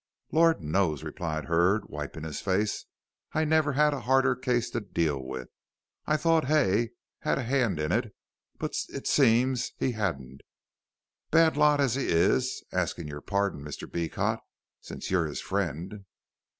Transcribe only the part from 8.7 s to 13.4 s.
it seems he hadn't, bad lot as he is, asking your